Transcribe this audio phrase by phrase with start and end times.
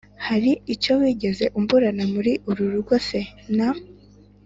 [0.13, 3.19] ₋ Hari icyo wigeze umburana muri uru rugo se?
[3.55, 3.69] Nta